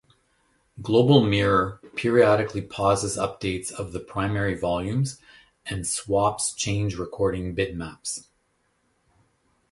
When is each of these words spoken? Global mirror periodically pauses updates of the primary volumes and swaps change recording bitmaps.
Global 0.81 1.21
mirror 1.23 1.79
periodically 1.95 2.63
pauses 2.63 3.17
updates 3.17 3.71
of 3.71 3.91
the 3.93 3.99
primary 3.99 4.55
volumes 4.55 5.19
and 5.67 5.85
swaps 5.85 6.53
change 6.55 6.95
recording 6.97 7.55
bitmaps. 7.55 8.25